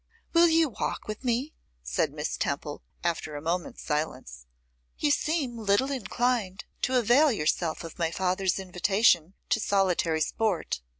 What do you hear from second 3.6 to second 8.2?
silence; 'you seem little inclined to avail yourself of my